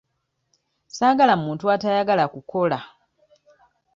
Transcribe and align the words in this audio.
Saagala 0.87 1.33
muntu 1.43 1.63
atayagala 1.75 2.23
kukola. 2.33 2.79